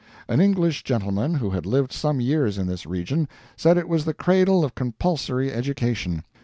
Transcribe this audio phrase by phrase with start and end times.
[0.27, 4.15] An English gentleman who had lived some years in this region, said it was the
[4.15, 6.23] cradle of compulsory education.